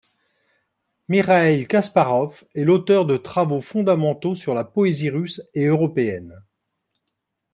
Mikhaïl 1.09 1.67
Gasparov 1.67 2.43
est 2.55 2.63
l'auteur 2.63 3.05
de 3.05 3.17
travaux 3.17 3.61
fondamentaux 3.61 4.33
sur 4.33 4.55
la 4.55 4.63
poésie 4.63 5.11
russe 5.11 5.43
et 5.53 5.65
européenne. 5.65 6.43